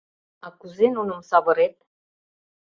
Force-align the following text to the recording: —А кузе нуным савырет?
—А 0.45 0.47
кузе 0.59 0.87
нуным 0.95 1.21
савырет? 1.29 1.75